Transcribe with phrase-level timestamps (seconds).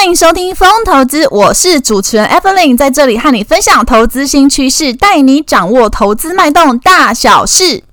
[0.00, 7.84] 欢迎收听风投资，我是主持人 Evelyn，在这里和你分享投资新趋势，带你掌握投资脉动大小事。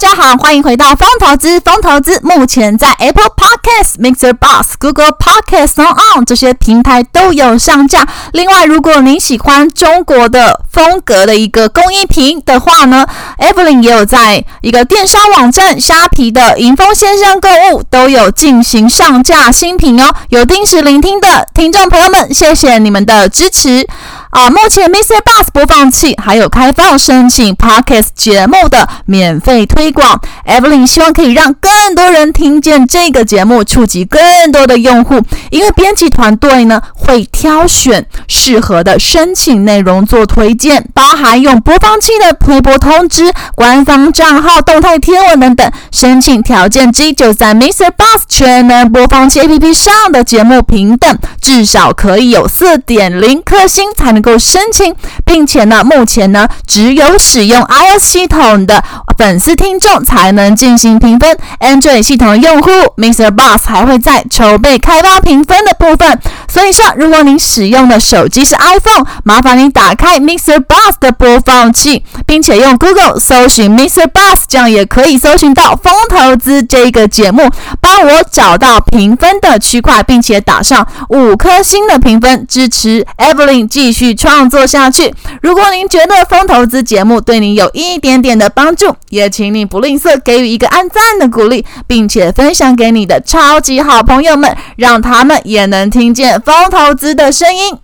[0.00, 1.58] 大家好，欢迎回到风投资。
[1.58, 8.06] 风投资目前在 Apple Podcast、Mixer Box、Google Podcasts 上这些平台都有上架。
[8.32, 13.04] 另外，如果您喜欢中国的风格的一个工艺品的话呢
[13.38, 20.14] ，Evelyn 也有在一个电商网站虾皮的迎风先生购物都有进行上架新品哦。
[20.28, 23.84] 有定时聆听的听众朋友们，谢谢你们的支持。
[24.30, 25.22] 啊，目前 Mr.
[25.22, 30.20] Bus 播放器还有开放申请 Podcast 节目的免费推广。
[30.44, 34.20] Evelyn 希望可以让更多人听见这个节目，触及更
[34.52, 35.22] 多的用户。
[35.50, 45.72] 因为编辑团队呢会挑选适合的申请内容做推荐，包含用播放器的推播通知、官方账号动态贴文等等。
[45.90, 47.90] 申请条件之一就在 Mr.
[47.96, 54.17] Bus 全能播放器 APP 上的节目评等至少可以有四点零颗星才能。
[54.18, 54.92] 能够申请，
[55.24, 58.82] 并且呢，目前呢，只有使用 iOS 系统的
[59.16, 61.38] 粉丝听众才能进行评分。
[61.60, 63.30] Android 系统的用户，Mr.
[63.30, 66.20] Boss 还会在筹备开发评分的部分。
[66.48, 70.58] 所以说，如果您使用的手机是 iPhone，麻烦您打开 Mr.
[70.60, 74.06] Boss 的播放器，并且用 Google 搜寻 Mr.
[74.08, 77.48] Boss，这样也可以搜寻到《风投资》这个节目。
[77.80, 84.08] 帮我找到评分的区块，并且打上五颗星的评分，支持 Evelyn 继续。
[84.18, 85.14] 创作下去。
[85.42, 97.76] 如果您觉得风投资节目对您有一点点的帮助，也请你不吝啬给予一个按赞的鼓励，并且分享给你的超级好朋友们，让他们也能听见风投资的声音。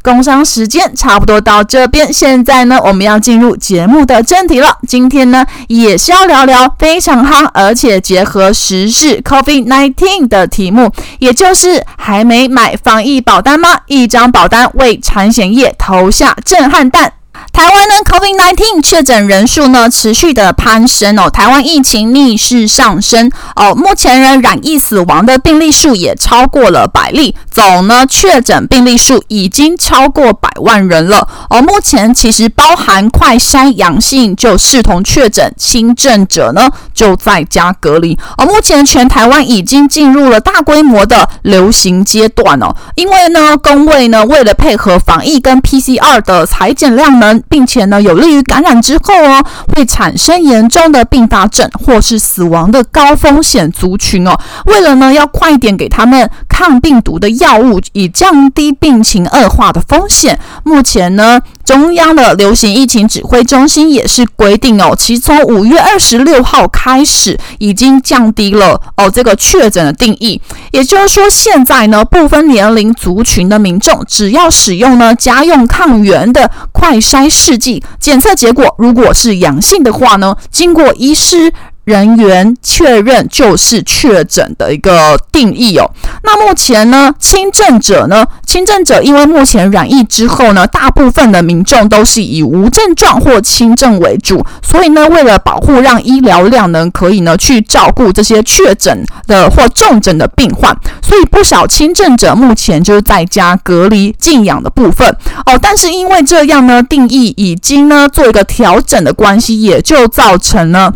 [0.00, 4.78] 工商时间差不多到这边，现在呢，我们要进入节目的正题了。
[4.86, 13.80] 今天呢，也是要聊聊非常夯，而且结合时事 COVID-19 的题目，也就是还没买防疫保单吗？
[13.86, 17.12] 一张保单为产险业投下震撼弹。
[17.52, 31.60] 台湾呢，COVID-19 确诊人数呢持续的攀升哦，台湾疫情逆势上升哦，目前人染疫死亡的病例数也超过了百例，总呢确诊病例数已经超过百万人了哦。
[31.60, 38.46] 目前其实包含快筛阳性就视同确诊，轻症者呢就在家隔离哦。
[38.46, 47.36] 目前全台湾已经进入了大规模的流行阶段哦，因为呢公卫呢为了配合防疫跟 PCR 的裁剪量呢。
[47.48, 49.42] 并且呢，有利于感染之后哦，
[49.74, 54.38] 会产生严重的并发症或是死亡的高风险族群哦。
[54.66, 60.36] 为了呢，要快一点给他们抗病毒的药物，以降低病情恶化的风险。
[60.64, 70.42] 目前呢，中央的流行疫情指挥中心也是规定哦，其从五月二十六号开始，已经降低了哦这个确诊的定义。
[70.72, 81.52] 也就是说，现在呢，不分年龄族群的民众，只要使用呢家用抗原的快筛试剂检测结果，如果是阳性的话呢，经过医师
[81.88, 85.90] 人员确认就是确诊的一个定义哦。
[86.22, 105.08] 那目前呢，轻症者呢，轻症者因为目前染疫之后呢，大部分的民众都是以无症状或轻症为主，所以呢，为了保护让医疗量能可以呢去照顾这些确诊的或重症的病患，所以不少轻症者目前就是在家隔离静养的部分
[105.46, 105.58] 哦。
[105.62, 110.92] 但是因为这样呢，定义已经呢做一个调整的关系，也就造成了。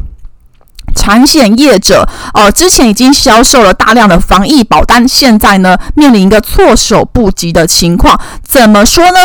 [0.92, 9.18] 产险业者，呃，之前已经销售了大量的防疫保单，现在呢，面临一个措手不及的情况，怎么说呢？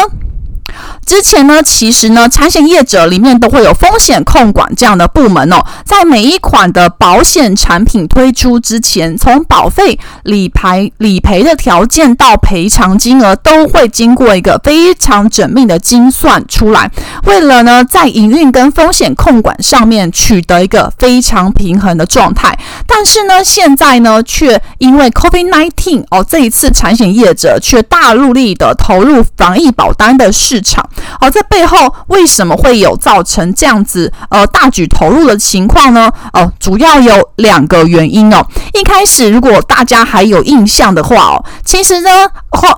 [1.05, 16.91] 之前呢，其实呢，产险业者里面都会有风险控管这样的部门哦，在每一款的保险产品推出之前，从保费、理赔、理赔的条件到赔偿金额，都会经过一个非常缜密的精算出来。
[17.23, 30.87] 为了呢，在营运跟风险控管上面取得一个非常平衡的状态，但是呢，现在呢，却因为 COVID-19 哦，这一次产险业者却大陆力的投入防疫保单的市场。
[31.19, 36.11] 好，这背后为什么会有造成这样子呃大举投入的情况呢？
[36.33, 38.45] 哦，主要有两个原因哦。
[38.73, 42.09] 一开始如果大家还有印象的话哦，其实呢，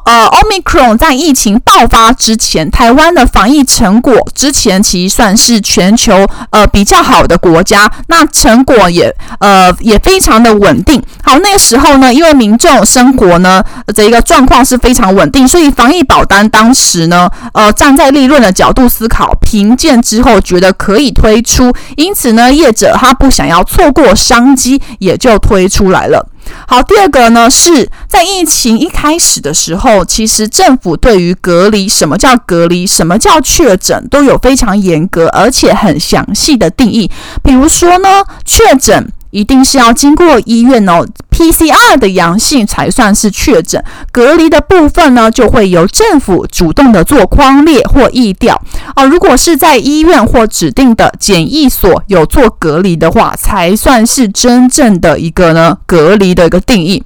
[0.06, 11.02] 呃，Omicron 在疫情爆发之前，台湾的防疫成果之前其实算是全球呃比较好的国家，那成果也呃也非常的稳定。
[11.24, 13.64] 好，那个时候呢，因为民众生活呢
[13.94, 26.28] 这一个状况是非常稳定，所以防疫保单当时呢呃站在利润的角度思考，评鉴之后觉得可以推出，因此呢，业者他不想要错过商机，也就推出来了。
[26.68, 37.12] 好，第二个呢，是在疫情一开始的时候，其实政府对于隔离，什么叫隔离，什么叫确诊，都有非常严格而且很详细的定义。
[37.44, 39.12] 比如说呢，确诊。
[39.32, 43.84] 一定是要经过医院哦，PCR 的阳性才算是确诊。
[44.12, 48.60] 隔离的部分呢，就会由政府主动的做框列或疫调
[48.96, 49.06] 哦。
[49.06, 57.04] 如果是在医院或指定的检疫所有做隔离的话，才算是真正的一个呢隔离的一个定义。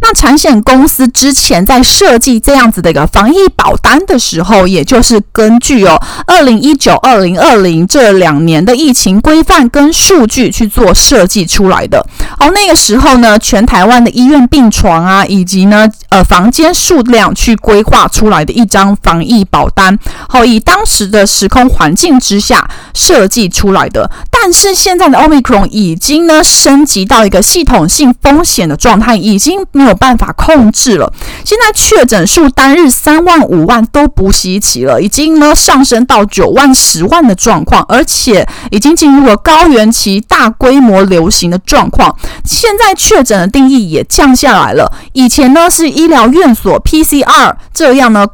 [0.00, 12.06] 那产险公司之前在设计这样子的一个防疫保单的时候，也就是根据哦二零一九、二零二零这两年的疫情规范跟数据去做设计出来的。
[12.38, 19.98] 哦，那个时候呢，全台湾的医院病床啊，以及呢呃房间数量去规划出来的一张防疫保单，
[20.28, 24.10] 好，以当时的时空环境之下设计出来的。
[24.30, 29.55] 但是现在的 Omicron 已经呢升级到一个系统性风险的状态，已经。
[29.72, 31.12] 没有办法控制了。
[31.44, 42.16] 现在确诊数单日三万、五万都不稀奇了，已经呢上升到九万、十万的状况，而且已经进入了高原期、大规模流行的状况。
[42.44, 48.26] 现在确诊的定义也降下来了，以前呢是医疗院所 PCR 这样呢。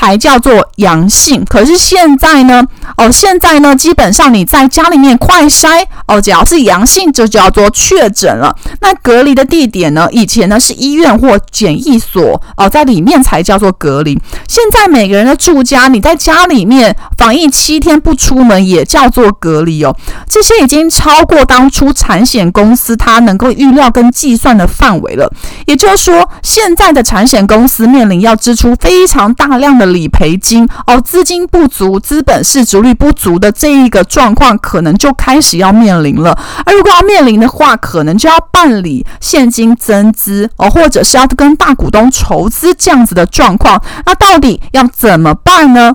[0.00, 2.64] 才叫做阳性，可是现在呢？
[2.96, 8.56] 哦，现在呢，基本上你在家里面快筛哦，只要是阳性就叫做确诊了。
[8.80, 10.08] 那隔离的地点呢？
[10.10, 14.18] 以前呢是医院或检疫所哦，在里面才叫做隔离。
[14.48, 19.94] 现在每个人的住家，你在家里面防疫七天不出门也叫做隔离哦。
[20.26, 25.30] 这些已经超过当初产险公司它能够预料跟计算的范围了。
[25.66, 36.36] 也就是说，现在的产险公司面临要支出非常大量的理赔金哦，资金不足、资本市值率不足的这一个状况，可能就开始要面临了。
[36.64, 43.82] 而如果要面临的话，可能就要办理现金增资哦，或者是要跟大股东筹资这样子的状况。
[44.06, 45.92] 那到底要怎么办呢？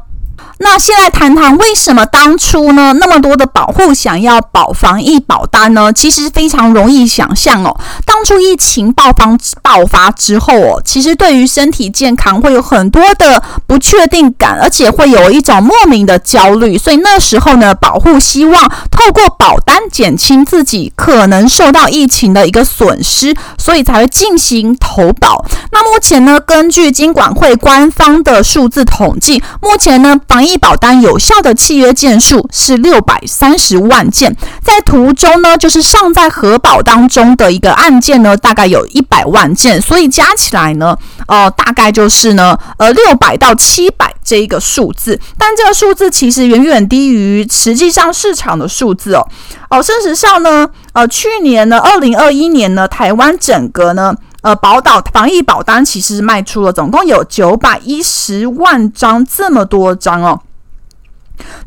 [0.59, 5.91] 那现在谈谈为什么当初呢那么多的保户想要保防疫保单呢？
[5.91, 7.75] 其实非常容易想象哦。
[8.05, 16.77] 当初疫情爆发爆发之后哦，其实对于身体健康会有很多的不确定感，而且会有一种莫名的焦虑。
[16.77, 25.45] 所以那时候呢，保户希望透过保单减轻自己可能受到疫情的一个损失，所以才会进行投保。
[25.71, 40.97] 那目前呢，根据金管会官方的数字统计，目前呢防疫疫保单有效的契约件数是六百三十万件，在图中呢，就是尚在核保当中的一个案件呢，大概有一百万件，所以加起来呢，
[41.27, 49.27] 呃，大概就是呢，呃，六百到七百这一个数字，但这个数字其实远远低于实际上市场的数字哦。
[49.69, 54.15] 哦，事实上呢，呃，去年呢，二零二一年呢，台湾整个呢。
[54.45, 60.39] 呃，宝岛防疫保单其实卖出了总共有九百一十万张，这么多张哦。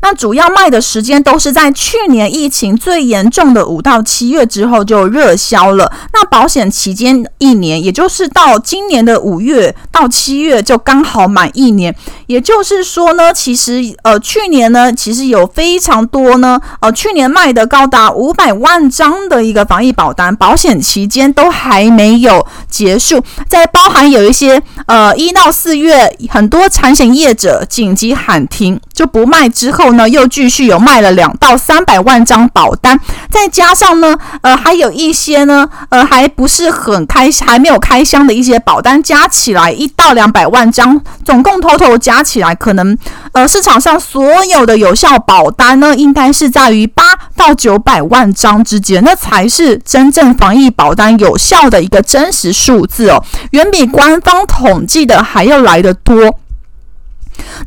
[0.01, 5.91] 那主要卖的时间都是在去年疫情最严重的五到七月之后就热销了。
[6.13, 11.95] 那保险期间一年，也就是到今年的五月到七月就刚好满一年。
[12.27, 23.21] 也就是说呢，其实呃去年呢，其实有非常多呢，呃去年卖的高达五百万张的一个防疫保单，保险期间都还没有结束。
[23.47, 29.47] 在包含有一些呃一到四月，很多产险业者紧急喊停就不卖。
[29.47, 32.99] 之后呢，又继续有卖了两到三百万张保单，
[33.31, 42.97] 再加上呢，呃，还有一些呢，呃，还不是很开，还没有开箱的一些保单，加起来一到两百万张，总共 total 加起来，可能
[43.31, 47.03] 呃，市场上所有的有效保单呢，应该是在于八
[47.37, 56.37] 到九百万张之间，那才是真正防疫保单有效的一个真实数字哦，远比官方统计的还要来得多。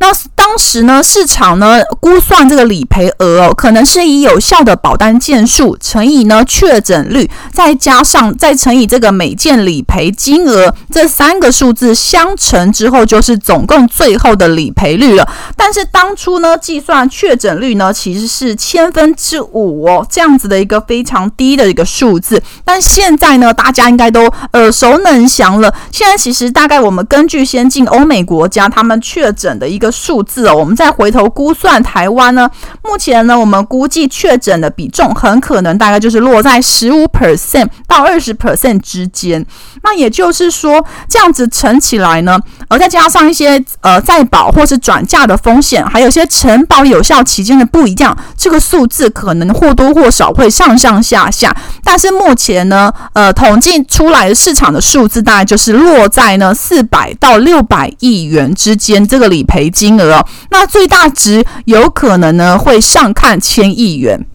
[0.01, 15.29] 那当时呢，市场呢估算这个理赔额哦，可能是以有效的保单件数乘以呢确诊率，再加上再乘以这个每件理赔金额，这三个数字相乘之后，就是总共最后的理赔率了。
[15.57, 22.43] 但是当初呢，计算确诊率呢，其实是千分之五哦，这样子的一个非常低的一个数字。
[22.65, 25.73] 但现在呢，大家应该都耳熟能详了。
[25.91, 30.49] 现在其实大概我们根据先进欧美国家他们确诊的一个数字。
[30.49, 32.51] 哦，我们再回头估算台湾呢，
[32.83, 39.47] 目前呢，我们估计确诊的比重很可能大概就是落在十五 percent 到二十 percent 之间。
[39.85, 42.39] 那也就是说，这样子乘起来呢，
[42.69, 51.57] 而再加上一些呃再保或是转嫁的风险，还有一些承保有效期间的不一样，这个数字可能或多或少会上上下下。
[51.85, 64.27] 但是目前呢，呃，统计出来的市场的数字大概就是落在呢四百到六百亿元之间，这个里赔金额，那最大值有可能呢会上看千亿元。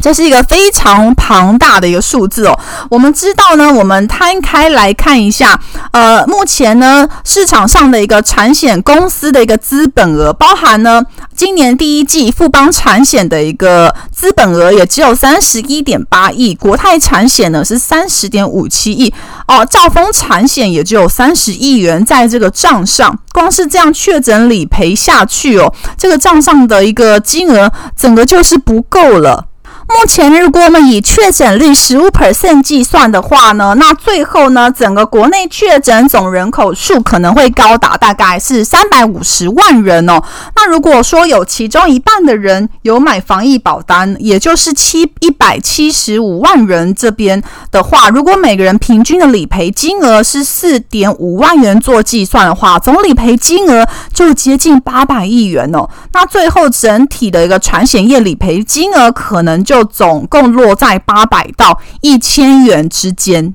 [0.00, 2.58] 这是一个非常庞大的一个数字哦。
[2.90, 5.58] 我们知道呢，我们摊开来看一下，
[5.92, 11.02] 呃，目前呢市场上的一个产险公司的一个资本额，包含呢
[11.34, 19.12] 今年第一季富邦产险的一个资本额也只有三十一点八亿，国泰产险呢是三十点五七亿
[19.46, 29.46] 哦，兆丰产险也只有三十亿元在这个账上，光是这样确诊理赔下去哦，这个账上的一个金额整个就是不够了。
[29.88, 40.22] 目前，如果我们以确诊率十五 percent 计算的话呢，那最后呢，整个国内确诊总人口数可能会高达大概是三百五十万人哦。
[40.54, 47.42] 那如果说有其中一半的人有买防疫保单，也就是七一百七十五万人这边
[47.72, 55.88] 的话，如果每个人平均的理赔金额是四点五万元做计算的话，总理赔金额就接近八百亿元哦。
[56.12, 63.54] 那最后整体的一个产险业理赔金额可能就总共落在八百到一千元之间。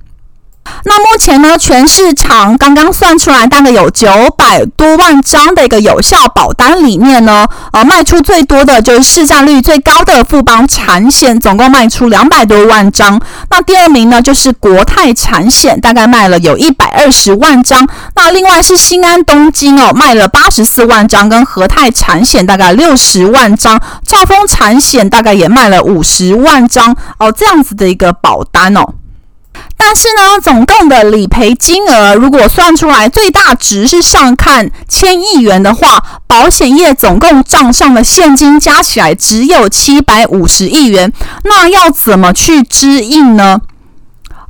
[0.86, 13.20] 那目前呢，全市场刚刚算出来，大概有九百多万张的一个有效保单里面呢，呃，卖出最多的就是市占率最高的富邦产险，总共卖出两百多万张。
[13.50, 17.88] 那第二名呢，就是国泰产险，大概卖了有一百二十万张。
[18.16, 28.84] 那另外是新安东京哦，卖了八十四万张，跟和泰产险大概六十万张，兆丰产险大概也卖了五十万张哦，这样子的一个保单哦。
[29.86, 41.12] 但是呢，总共的理赔金额如果算出来最大值是上看千亿元的话，保险业总共账上的现金加起来只有七百五十亿元，
[41.44, 43.60] 那要怎么去支应呢？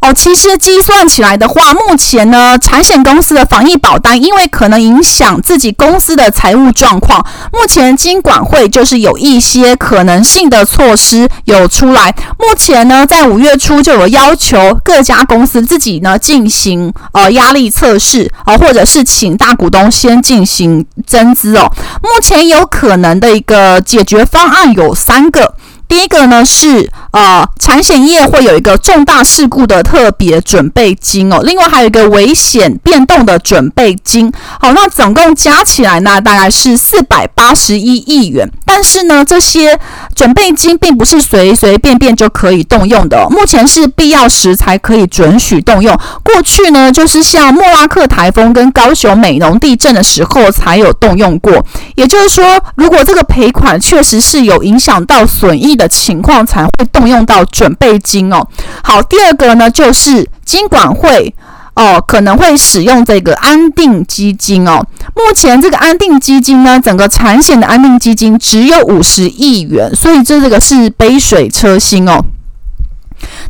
[0.04, 12.14] 哦，其实计算起来的话，目前呢，产险公司的防疫保单，因为可能影响自己公司的财务状况，目前金管会就是有一些可能性的措施有出来。
[12.38, 21.72] 目前呢，在五月初就有要求各家公司自己呢进行呃压力测试啊，或者是请大股东先进行增资哦。
[22.02, 25.56] 目前有可能的一个解决方案有三个。
[25.88, 34.32] 第一个呢是呃，产险业会有一个重大事故的特别准备金哦，另外还有一个危险变动的准备金。
[34.60, 38.50] 好，那总共加起来呢，大概是四百八十一亿元。
[38.74, 39.80] 但是呢，这些
[40.16, 45.96] 准备金并不是随随便便就可以动用的，目前是必要时才可以准许动用。
[46.24, 51.64] 过去呢，就是像莫拉克台风跟高雄美浓地震的时候才有动用过。
[51.94, 55.84] 也就是说，如果这个赔款确实是有影响到损益的。
[55.84, 58.42] 的情况才会动用到准备金哦。
[58.82, 61.36] 好，第二个呢，就是金管会
[61.76, 64.86] 哦可能会使用这个安定基金哦。
[65.16, 72.24] 目前这个安定基金呢，整个产险的安定基金只有五十亿元，所以这这个是杯水车薪哦。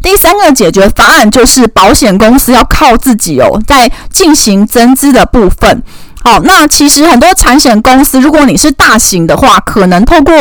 [0.02, 5.82] 第三个解决方案就是保险公司要靠自己哦，在进行增资的部分。
[6.24, 10.34] 好，那其实很多产险公司，如果你是大型的话，可能透过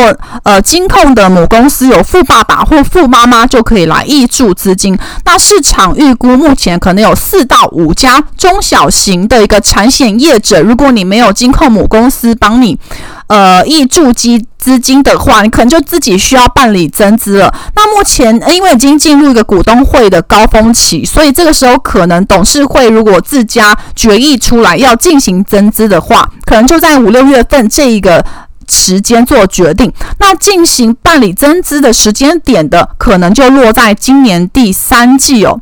[0.45, 4.97] 呃金控的母公司有富爸爸或富妈妈就可以来挹注资金。
[5.25, 12.79] 那市场预估目前可能有四到五家中小型的一个产险业者，如果你没有金控母公司帮你。
[13.33, 17.55] 呃，易注资资金的话，你可能就自己需要办理增资了。
[17.75, 28.23] 那目前因为已经进入一个股东会的高峰期，所以这个时候可能董事会如果自家决议出来要进行增资的话，可能就在五六月份这一个
[28.69, 29.91] 时间做决定。
[30.19, 35.59] 那进行办理增资的时间点的，可能就落在今年第三季哦。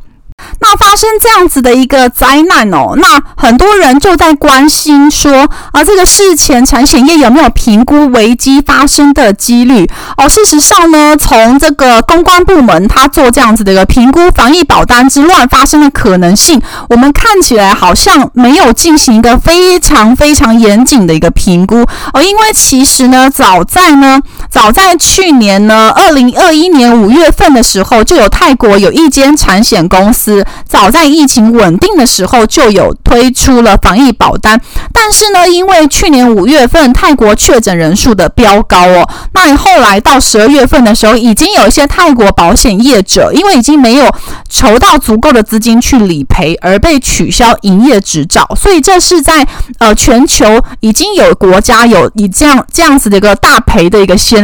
[0.59, 10.29] 那发生这样子的一个灾难哦，那很多人就在关心说啊，这个事前产险业有没有评估危机发生的几率哦？
[10.29, 21.81] 事实上呢，从这个公关部门他做这样子的一个评估，防疫保单之乱发生的可能性，我们看起来好像没有进行一个非常非常严谨的一个评估
[22.13, 24.19] 哦，因为其实呢，早在呢
[24.51, 34.59] 早在去年呢，二零二一年五月份的时候，就有泰国有一间产险公司，早在疫情稳定的时候就有推出了防疫保单。
[34.93, 44.13] 但是呢，因为去年五月份泰国确诊人数的飙高哦，那后来到十二月份的时候，已经有一些泰国保险业者因为已经没有
[44.49, 48.45] 筹到足够的资金去理赔，而被取消营业执照。
[48.59, 49.47] 所以这是在
[49.79, 54.40] 呃全球已经有国家有以这样这样子的一个大赔的一个先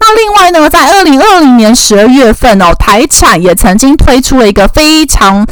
[0.00, 5.46] 那另外呢，在二零二零年十二月份哦，台产也曾经推出了一个非常。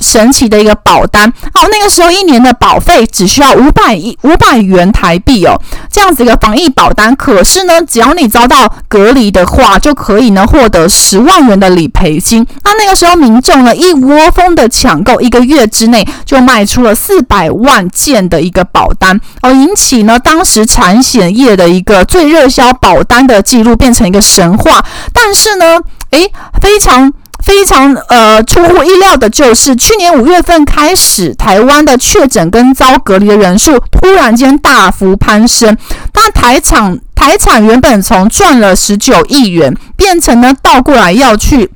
[0.00, 5.60] 神奇的一个保单哦，那个时候一年的保费只需要五百一五百元台币哦，
[5.90, 7.14] 这样子一个防疫保单。
[7.16, 12.46] 可是呢，只要你遭到隔离的话，就可以呢获得十万元的理赔金。
[12.62, 24.84] 那那个时候民众呢一窝蜂的抢购，一个月之内就卖出了四百万件的一个保单哦，引起呢当时产险业的一个最热销保单的记录变成一个神话。
[25.12, 25.78] 但是呢，
[26.10, 27.12] 诶，非常。
[27.46, 35.76] 非常呃出乎意料的就是，去年五月份开始，台湾的确诊跟遭隔离的人数突然间大幅攀升。
[36.12, 41.70] 但台产台产原本从赚了十九亿元，变成呢倒过来要去。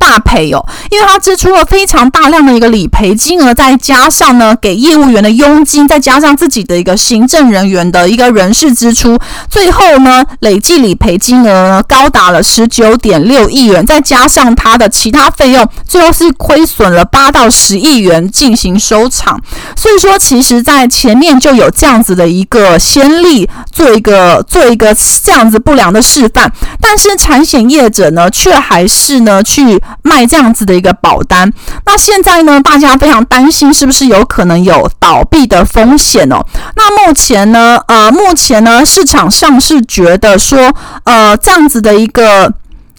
[0.00, 9.18] 大赔哦，因为他支出了非常大量的一个理赔金额，再加上呢给业务员的佣金，再加上自己的一个行政人员的一个人事支出，
[9.50, 19.38] 最后呢累计理赔金额呢高达了十九点六亿元，再加上他的其他费用，最后是亏损了八到十亿元进行收场。
[19.76, 29.78] 所以说，其实在前面就有这样子的一个先例，做一个做一个这样子不良的示范，但是产险业者呢却还是呢去。
[30.02, 31.52] 卖这样子的一个保单，
[31.84, 36.44] 那现在呢，大家非常担心是不是有可能有倒闭的风险哦？
[36.76, 42.52] 那目前呢，呃，目前呢，市场上是觉得说，呃，这样子的一个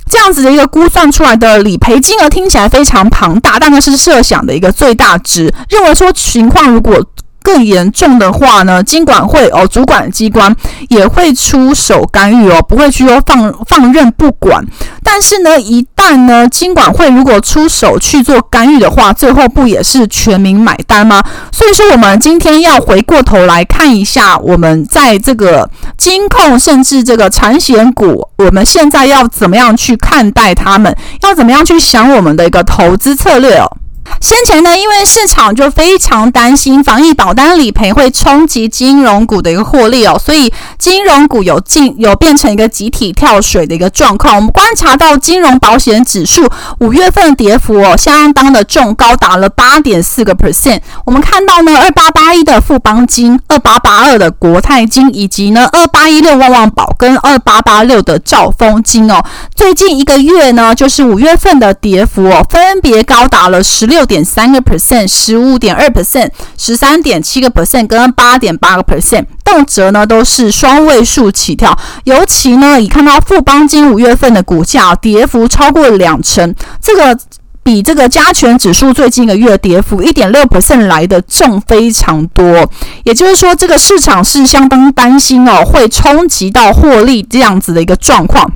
[0.09, 7.03] 这样子的一个估算出来的理赔金额听起来非常庞大，大概是设想的一个最大值，认为说情况如果。
[7.43, 10.55] 更严重的话呢，金管会哦，主管机关
[10.89, 14.65] 也会出手干预哦，不会去说放放任不管。
[15.03, 21.21] 但是呢，一旦呢，金管会如果出手去做干预的话，最后不也是全民买单吗？
[21.51, 30.95] 所以说，我们今天要回过头来看一下，我们在这个金控甚至这个产险股，我们现在要怎么样去看待他们？
[31.21, 33.77] 要怎么样去想我们的一个投资策略哦？
[34.19, 44.35] 先前呢，因为市场就非常担心防疫保单理赔会冲击金融股的一个获利哦，所以金融股有进有变成一个集体跳水的一个状况。
[44.35, 46.47] 我们观察到金融保险指数
[46.79, 50.81] 五月份跌幅哦相当的重，高达了八点四个 percent。
[51.05, 59.23] 我们看到呢，二八八一的富邦金、二八八二的国泰金，以及呢二八一六旺旺宝跟二八八六的兆丰金哦，
[59.55, 71.77] 最近一个月呢，就是五月份的跌幅哦，分别高达了十六点三个 percent、十五点二 percent、十三点七个 percent 跟八点八个 percent，动辄呢都是双位数起跳。
[72.05, 77.19] 尤其呢，你看到富邦金五月份的股价跌幅超过两成，这个
[77.61, 82.71] 比这个加权指数最近一个月跌幅一点六 percent 来的重非常多。
[83.03, 88.49] 也就是说，这个市场是相当担心哦，会冲击到获利这样子的一个状况。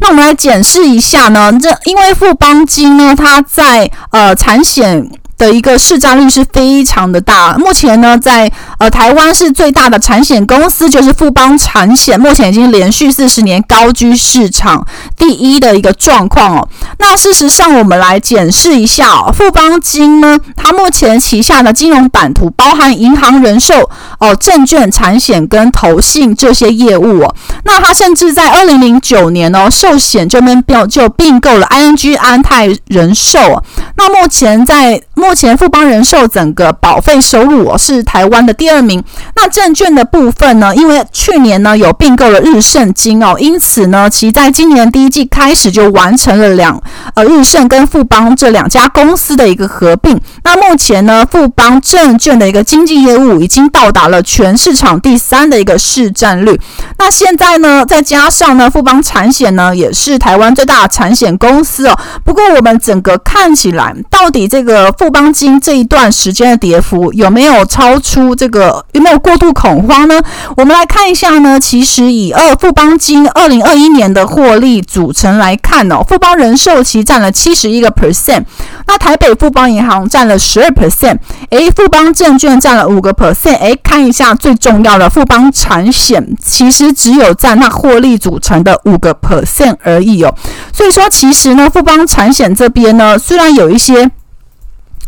[0.00, 5.10] 那我们来检视一下呢，这因为富邦金呢，它在呃产险。
[5.38, 14.84] 的一个市占率是非常的大，目前呢，在呃台湾是最大的产险公司，就是富邦产险，目前已经连续四十年高居市场
[15.16, 16.68] 第一的一个状况哦。
[16.98, 27.34] 那事实上，我们来检视一下哦，富邦金呢，它目前旗下的金融版图包含银行、人寿哦、证券、产险跟投信这些业务哦。
[27.62, 33.62] 那它甚至在二零零九年哦，寿险这边标就并购了 ING 安泰人寿。
[33.96, 39.04] 那目前在目目前富邦人寿整个保费收入哦是台湾的第二名。
[39.36, 46.82] 那证券的部分呢，因为去年呢有并购了日盛金哦，因此呢，其在今年第一季开始就完成了两
[47.14, 50.18] 呃日盛跟富邦这两家公司的一个合并。
[50.44, 56.58] 那目前呢，富邦证券的一个经纪业务已经到达了全市场第三的一个市占率。
[56.96, 61.94] 那现在呢，再加上呢，富邦产险呢也是台湾最大的产险公司哦。
[62.24, 68.86] 不过我们整个看起来，到底这个富邦邦金这一段时间的跌幅有没有超出这个？
[68.92, 70.22] 有没有过度恐慌呢？
[70.56, 71.58] 我们来看一下呢。
[71.58, 78.44] 其实以二富邦金二零二一年的获利组成来看哦，富邦人寿其占了七十一个 percent，
[78.86, 81.18] 那台北富邦银行占了十二 percent，
[81.50, 90.32] 诶，富邦证券占了五个 percent，诶，看一下最重要的富邦产险，其实只有占那获利组成的五个 percent 而已哦。
[90.72, 94.08] 所以说，其实呢，富邦产险这边呢，虽然有一些。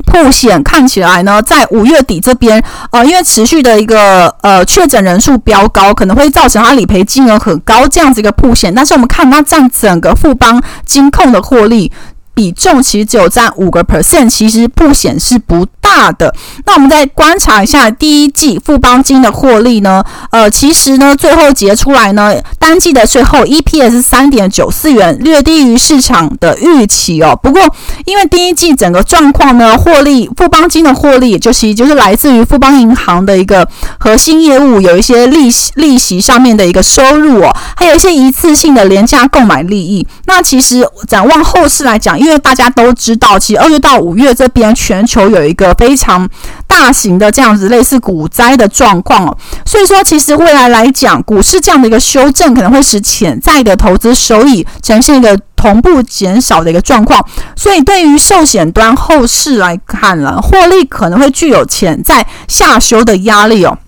[0.07, 8.75] 破险看起来呢，在五月底这边，呃，因为持续的一个呃确诊人数飙高，可能会造成它理赔金额很高这样子一个破险。
[8.75, 11.91] 但是我们看它占整个富邦金控的获利。
[12.35, 16.35] 比重其实只有占五个 percent，其实不显示不大的。
[16.65, 20.03] 那我们再观察一下第一季富邦金的获利呢？
[20.31, 27.39] 呃，其实呢，最后结出来呢，单季的税后 EPS 三点九四元，略低于市场的预期哦。
[27.43, 27.63] 不过，
[28.05, 40.07] 因为第一季整个状况呢，获利富邦金的获利，也就是就是来自于富邦银行的一个核心业务，有一些利息利息上面的一个收入哦，还有一些一次性的廉价购买利益。
[40.27, 46.29] 那其实展望后市来讲，因为大家都知道，其实二月到五月这边全球有一个非常
[46.67, 57.25] 大型的这样子类似股灾的状况哦，所以说其实未来来讲，股市这样的一个修正可能会使潜在的投资收益呈现一个同步减少的一个状况，
[57.57, 63.79] 所以对于寿险端后市来看了，获利可能会具有潜在下修的压力哦。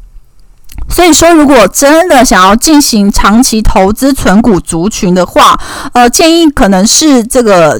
[0.88, 5.60] 所以说，如果真的想要进行长期投资存股族群的话，
[5.92, 7.78] 呃，建议可能是这个。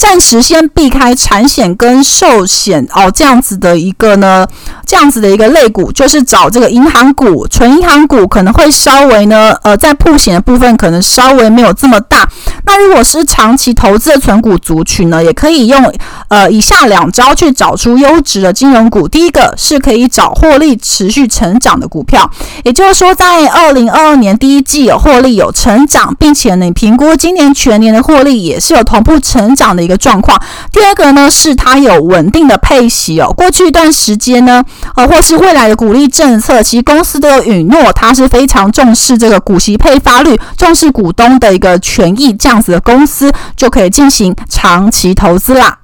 [0.00, 4.46] 暂时先避开产险跟寿险哦，这样子的一个呢，
[4.86, 12.26] 这样子的一个类股，就是找这个银行股、纯银行股，可能会稍微呢，呃，在曝险的部分可能稍微没有这么大。
[12.64, 15.92] 那如果是长期投资的存股族群呢，也可以用
[16.28, 19.06] 呃以下两招去找出优质的金融股。
[19.06, 22.30] 第一个是可以找获利持续成长的股票，
[22.64, 29.96] 也就是说，在二零二二年第一季有获利有成长，并且呢，你评估今年全年的获利也是有同步成长的一个。
[29.96, 30.40] 的状况。
[30.72, 33.26] 第二个呢，是它有稳定的配息哦。
[33.36, 34.62] 过去一段时间呢，
[34.94, 45.76] 呃，或是未来的鼓励政策，其实公司都有允诺，它是非常重视这个股息配发率，重视股东的一个权益，这样子的公司就可以进行长期投资啦。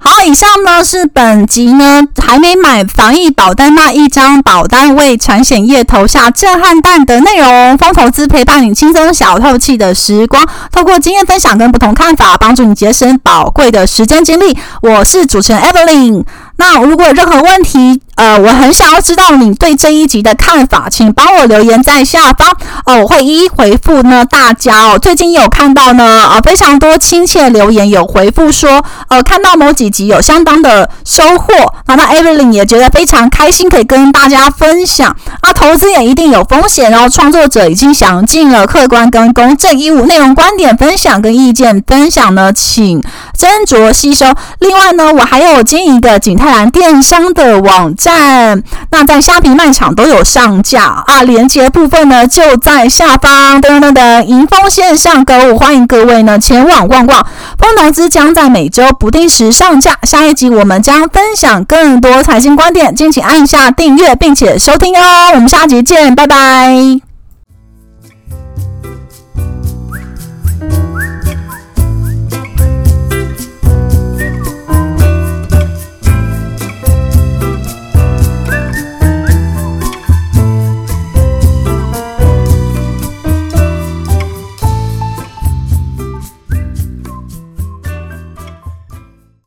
[0.00, 7.76] 好，以上呢是本集呢还没买防疫保单那一张保单为产险业投下震撼弹的内容。
[7.76, 14.56] 方投资陪伴你轻松小透气的时光，透过经验分享跟不同看法，帮助你节省宝贵的时间精力。
[14.80, 16.24] 我是主持人 Evelyn。
[16.60, 22.48] 那如果有任何问题，呃，我很想要知道你对这一集的看法，请帮我留言在下方，
[22.84, 24.98] 哦，我会一一回复呢大家哦。
[24.98, 35.16] 最近有看到呢，呃，非常多亲切留言有回复说，呃，看到某几集有相当的收获，那那 Evelyn 也觉得非常开心，可以跟大家分享。
[35.40, 43.00] 啊，投资也一定有风险然后，创作者已经详尽了客观跟公正义务，内容观点分享跟意见分享呢，请
[43.38, 44.26] 斟酌吸收。
[44.58, 48.62] 另外呢，我还有经营一个景泰蓝电商的网站。
[48.90, 53.60] 那在虾皮卖场都有上架啊，链接部分呢就在下方。
[53.60, 57.26] 等等等，莹丰线上购物，欢迎各位呢前往逛逛。
[57.58, 65.02] 风投资将在每周不定时上架，下一集我们将分享更多财经观点，敬请按下订阅并且收听哦。
[65.34, 67.07] 我们下集见，拜拜。